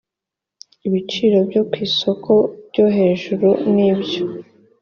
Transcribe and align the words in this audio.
ibiciro 0.87 1.37
byo 1.49 1.61
ku 1.69 1.75
isoko 1.87 2.31
byo 2.67 2.85
hejuru 2.97 3.47
n 3.73 3.75
ibyo 3.89 4.23